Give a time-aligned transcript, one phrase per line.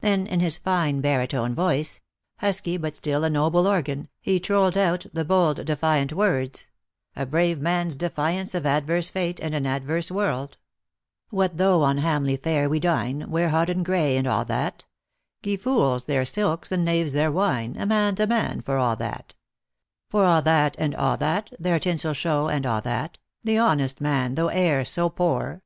[0.00, 2.00] Then in his fine baritone voice—
[2.38, 6.68] husky, but still a noble organ, he trolled out the bold defiant words:
[7.14, 10.56] a brave man's defiance of adverse fate and an adverse world:"
[11.28, 14.86] What though on hamely fare we dine, Wear hodden gray, and a' that;
[15.42, 19.34] Gie fools their silks, and knaves their wine, A man's a man for a' that
[19.36, 19.36] I
[20.08, 24.36] For a' that, and a' that, Their tinsel show and a' that, The honest man,
[24.36, 25.58] though e'er so poor.